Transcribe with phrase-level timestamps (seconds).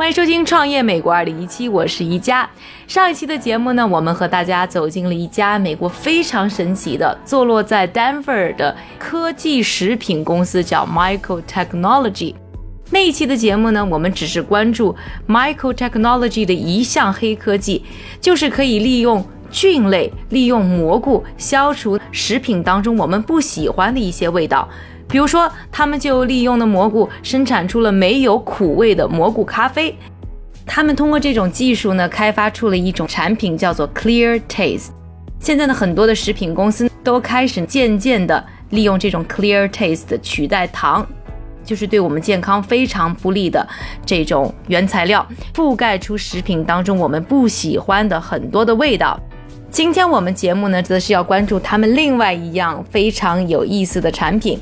[0.00, 2.48] 欢迎收听《创业美国二零一七》，我是宜家。
[2.86, 12.34] 上一期的节目呢，我们和大家走进了一家美国非常神奇的、坐落在 Denver 的科技食品公司，叫 Michael Technology。
[12.88, 14.96] 那一期的节目呢，我们只是关注
[15.28, 17.84] Michael Technology 的一项黑科技，
[18.22, 24.66] 就是可以利用菌类、利用蘑菇消除食品当中我们不喜欢的一些味道。
[25.10, 29.94] 比如说，他们就利用的蘑菇生产出了没有苦味的蘑菇咖啡。
[30.64, 34.90] 他们通过这种技术呢，开发出了一种产品，叫做 Clear Taste。
[35.40, 41.04] 现在呢，很多的食品公司都开始渐渐的利用这种 Clear Taste 取代糖，
[41.64, 43.66] 就是对我们健康非常不利的
[44.06, 49.18] 这种原材料，覆盖出食品当中我们不喜欢的很多的味道。
[49.72, 54.60] 今天我们节目呢，则是要关注他们另外一样非常有意思的产品。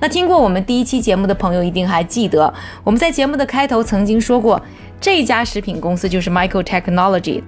[0.00, 2.52] 那听过我们第一期节目的朋友一定还记得，
[2.84, 4.60] 我们在节目的开头曾经说过，
[5.00, 7.42] 这家食品公司就是 Michael Technology，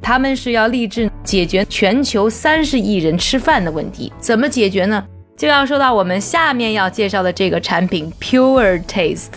[0.00, 4.12] 他们是要立志解决全球三十亿人吃饭的问题。
[4.20, 5.04] 怎么解决呢？
[5.36, 9.32] 就要说到我们下面要介绍的这个产品 Pure Taste。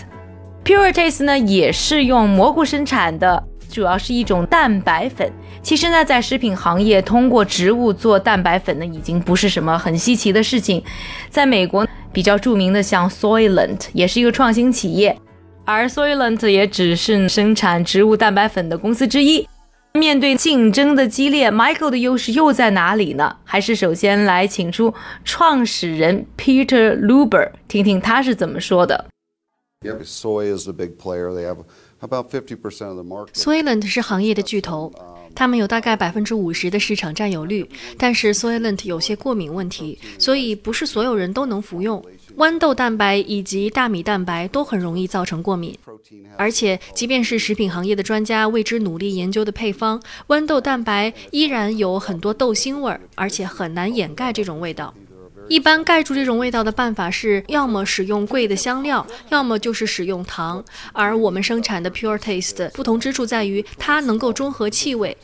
[0.63, 5.31] Pure Taste 呢也是用蘑菇生产的，主要是一种蛋白粉。
[5.63, 10.83] 其实呢，在食品行业通过植物做蛋白粉呢，已经不是什么很稀奇的事情，
[11.31, 11.85] 在美国。
[12.11, 15.17] 比较著名的像 Soylent 也是一个创新企业，
[15.65, 19.47] 而 Soylent 也只是生产植物蛋白粉的公司之一。
[19.93, 23.37] 面对竞争的激烈，Michael 的优势又在哪里呢？
[23.43, 24.93] 还是首先来请出
[25.25, 29.07] 创始人 Peter Luber，听听他是怎么说的。
[33.33, 34.91] Soylent 是行业的巨头。
[35.35, 37.67] 他们有大概百分之五十的市场占有率，
[37.97, 42.03] 但是 Soylent 有些过敏问题，所以不是所有人都能服用。
[42.37, 45.77] 豌豆蛋白以及大米蛋白都很容易造成过敏，
[46.37, 54.93] 而且即便是食品行业的专家为之努力研究的配方，豌豆蛋白依然有很多豆腥味儿，而且很难掩盖这种味道。
[55.49, 60.63] 一般盖住这种味道的办法是，要么使用贵的香料，要么就是使用糖。
[60.93, 65.17] 而我们生产的 Pure Taste 不同之处在于，它能够中和气味。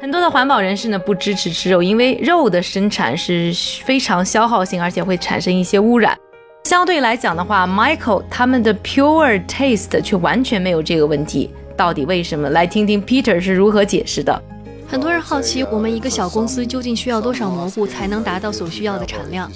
[0.00, 3.52] 很多的环保人士呢不支持吃肉，因为肉的生产是
[3.84, 6.16] 非常消耗性，而且会产生一些污染。
[6.64, 11.50] 相对来讲的话，Michael 他们的 Pure Taste 却完全没有这个问题。
[11.78, 12.50] 到底为什么？
[12.50, 14.42] 来听听 Peter 是如何解释的。
[14.90, 19.48] 很多人好奇，我们一个小公司究竟需要多少蘑菇才能达到所需要的产量？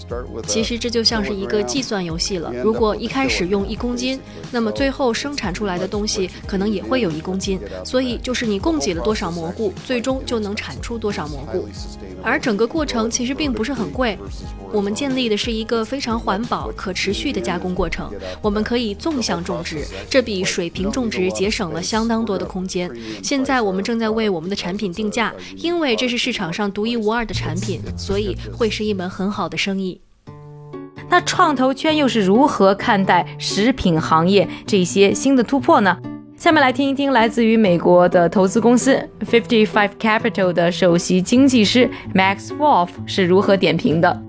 [0.46, 2.52] 其实这就像是一个计算游戏了。
[2.62, 4.20] 如果一开始用一公斤，
[4.52, 7.58] 那么最后生产出来的东西可能也会有一公斤。
[7.82, 11.66] 所以就是你供给了多少蘑菇，最终就能产出多少蘑菇。
[12.22, 14.16] 而整个过程其实并不是很贵。
[14.72, 18.10] 我们建立的是一个非常环保、可持续的加工过程。
[18.40, 22.90] 我们可以纵向种植，这比水平种植节省了相当多的空间。
[23.22, 25.32] 现在我们正在为我们的产品定价。
[25.56, 30.00] 因为这是市场上独一无二的产品，所以会是一门很好的生意。
[31.08, 35.96] 那创投圈又是如何看待食品行业这些新的突破呢？
[36.36, 38.98] 下面来听一听来自于美国的投资公司
[39.30, 44.22] Fifty Five Capital 的首席经济师 Max Wolf 是如何点评的。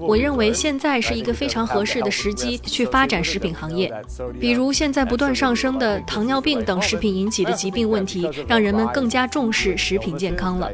[0.00, 3.92] 我认为现在是一个非常合适的时机去发展食品行业，
[4.38, 10.70] 比如现在不断上升的糖尿病等食品引起的疾病问题，让人们更加重视食品健康了。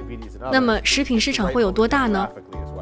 [0.52, 2.28] 那么食品市场会有多大呢？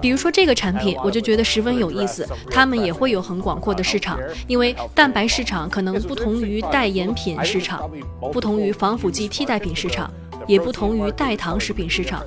[0.01, 4.19] 比如说这个产品，我就觉得十分有意思，他们也会有很广阔的市场，
[4.49, 7.89] 因为蛋白市场可能不同于代盐品市场，
[8.33, 10.11] 不同于防腐剂替代品市场。
[10.49, 12.21] 也不同于代糖食品市场，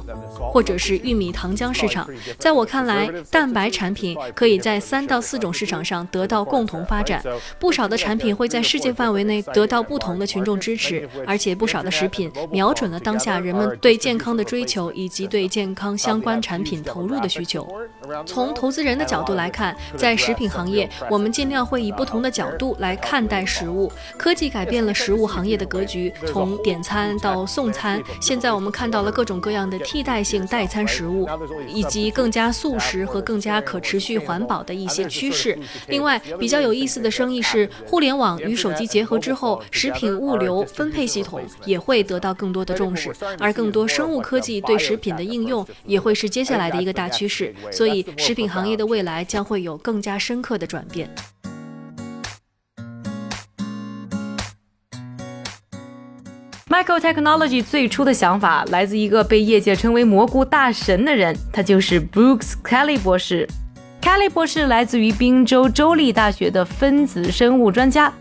[0.52, 2.08] 或者是玉米糖浆市场。
[2.38, 7.24] 在我看来，蛋白产品可以在三到四种市场上得到共同发展。
[7.60, 17.68] 不少的产品会在世界范围内得到不同的群众支持，而且不少的食品瞄准了当下人们对健康的追求以及对健康相关产品投入的需求。
[18.26, 23.92] 从投资人的角度来看，在食品行业，我们尽量会以不同的角度来看待食物。
[24.18, 31.30] 科技改变了食物行业的格局，从点餐到送餐，现在我们看到了各种各样的替代性代餐食物，
[31.70, 35.58] 以及更加素食和更加可持续环保的一些趋势。
[35.88, 47.54] 另外，比较有意思的生意是，互联网与手机结合之后，食品物流分配系统也会得到更多的重视，而更多生物科技对食品的应用也会是接下来的一个大趋势。
[47.72, 51.14] 所以，食品行业的未来将会有更加深刻的转变。
[56.76, 63.48] Micro Technology 最初的想法来自一个被业界称为“蘑菇大神”的人，他就是 Brooks Kelly 博士。
[64.02, 68.12] Kelly 博士来自于宾州州立大学的分子生物专家，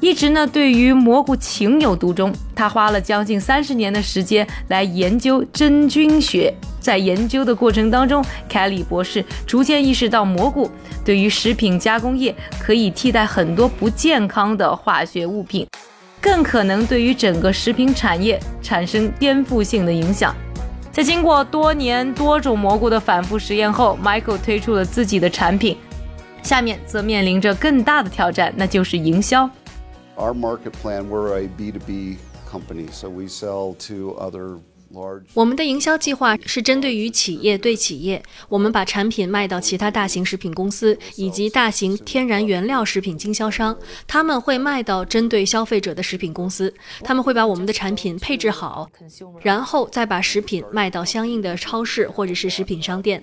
[0.00, 2.34] 一直呢对于蘑菇情有独钟。
[2.52, 6.52] 他花了将近三十年的时间来研究真菌学。
[6.80, 10.68] 在研究的过程当中，Kelly 博士逐渐意识到，蘑菇
[11.04, 15.64] 对于食品加工业可以替代很多不健康的化学物品。
[16.20, 20.34] 更可能对于整个食品产业产生颠覆性的影响。
[20.92, 25.76] 在经过多年多种蘑菇的反复实验后，Michael 推出了自己的产品。
[26.42, 29.48] 下面则面临着更大的挑战，那就是营销。
[30.16, 32.16] Our market plan, we're a B to B
[32.50, 34.58] company, so we sell to other
[35.34, 43.76] 我们的营销计划是针对于企业对企业，我们把产品卖到其他大型食品公司以及大型天然原料食品经销商，
[44.06, 46.72] 他们会卖到针对消费者的食品公司，
[47.02, 48.90] 他们会把我们的产品配置好，
[49.42, 53.22] 然后再把食品卖到相应的超市或者是食品商店。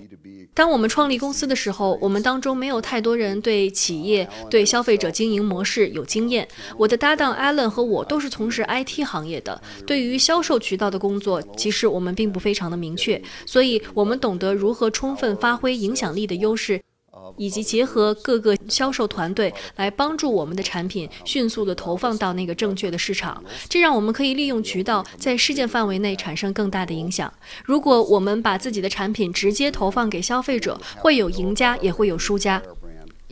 [0.58, 6.48] 当我们创立公司的时候，我们当中没有太多人对企业、对消费者经营模式有经验。
[6.76, 16.82] 我的搭档 Allen 和我都是从事 IT 行业的，对于销售渠道的工作，其实我们并不非常的明确，所以我们懂得如何充分发挥影响力的优势。
[17.36, 27.32] 以及结合各个销售团队来帮助我们的产品迅速地投放到那个正确的市场，这让我们可以利用渠道在事件范围内产生更大的影响。
[27.66, 32.62] 如果我们把自己的产品直接投放给消费者，会有赢家也会有输家，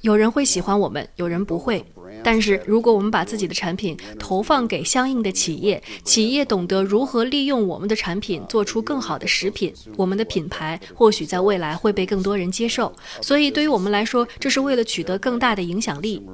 [0.01, 1.86] 有人会喜欢我们，有人不会。
[2.25, 12.92] 但是，如果我们把自己的产品投放给相应的企业，企业懂得如何利用我们的产品做出更好的食品，我们的品牌或许在未来会被更多人接受。
[13.22, 16.25] 所以，对于我们来说，这是为了取得更大的影响力。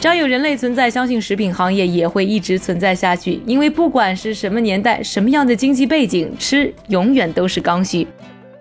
[0.00, 3.38] 只要有人类存在，相信食品行业也会一直存在下去。
[3.44, 8.08] 因为不管是什么年代、什么样的经济背景，吃永远都是刚需。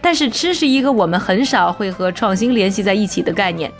[0.01, 3.71] 但是，吃是一个我们很少会和创新联系在一起的概念。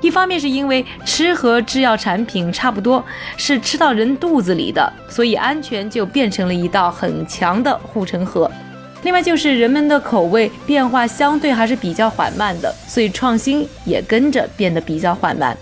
[0.00, 3.04] 一方面是因为吃和制药产品差不多，
[3.36, 8.48] 是吃到人肚子里的，所以安全就变成了一道很强的护城河。
[9.02, 15.56] 另外就是人们的口味变化相对还是比较缓慢的，所以创新也跟着变得比较缓慢。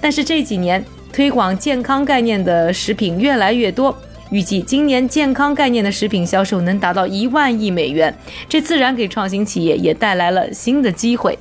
[0.00, 0.82] 但是这几年，
[1.12, 3.94] 推广健康概念的食品越来越多，
[4.30, 8.12] 预计今年健康概念的食品销售能达到一万亿美元，
[8.48, 11.38] 这自然给创新企业也带来了新的机会。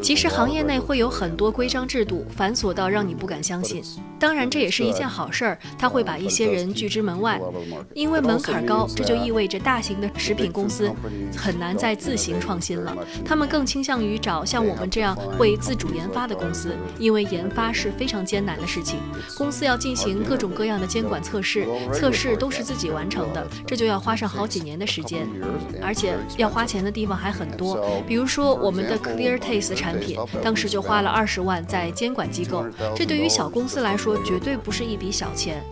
[0.00, 3.82] 其实行业内会有很多规章制度，繁琐到让你不敢相信。
[4.18, 7.40] 当然，这也是一件好事儿，它会把一些人拒之门外，
[7.94, 10.90] 因为门槛高，这就意味着大型的食品公司
[11.36, 12.96] 很难再自行创新了。
[13.24, 18.98] 他们更倾向于找像我们这样会自主研发的公司，因为研发是非常艰难的事情。
[19.36, 25.28] 公司要进行各种各样的监管测试，测试都是自己完成的，这就要花上好几年的时间，
[25.80, 28.02] 而且要花钱的地方还很多。
[28.06, 29.87] 比如说我们的 Clear Taste 产。
[29.88, 32.64] 产品当时就花了二十万在监管机构，
[32.94, 35.62] 这对于小公司来说绝对不是一笔小钱。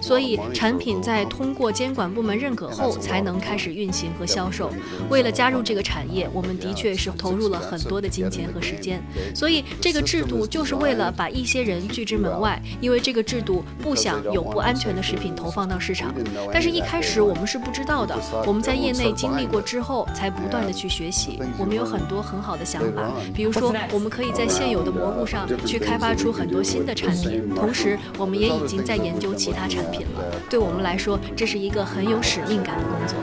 [0.00, 4.70] 所以，产品在通过监管部门认可后，才能开始运行和销售。
[5.08, 9.02] 为了加入这个产业，我们的确是投入了很多的金钱和时间。
[9.34, 16.14] 所以，这个制度就是为了把一些人拒之门外，因为这个制度不想有不安全的食品投放到市场。
[16.52, 18.16] 但是，一开始我们是不知道的。
[18.46, 21.40] 我们在业内经历过之后，才不断的去学习。
[21.58, 27.48] 我们有很多很好的想法，比如说，我们可以在现有的蘑菇上去开发出很多新的产品。
[27.54, 29.62] 同时，我们也已经在研究其他。
[29.72, 33.16] 产品了，对我们来说，这是一个很有使命感的工作。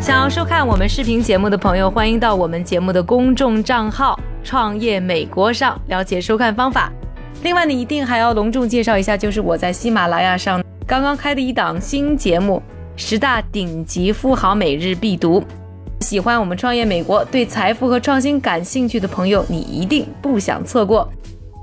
[0.00, 6.92] 想想要收看我们视频节目的朋友，欢迎到我们节目的公众账号“创业美国”上了解收看方法。
[7.42, 12.62] 另外呢，一定还要隆重介绍一下，就是我在喜马拉雅上刚刚开的一档新节目
[13.00, 15.40] 《十大顶级富豪每日必读》。
[16.00, 21.10] 喜欢我们创业美国、对财富和创新感兴趣的朋友，你一定不想错过。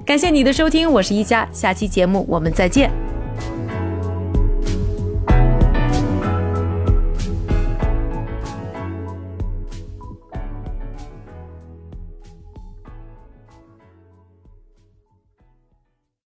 [0.10, 3.09] 感谢你的收听，我是一加，下期节目我们再见。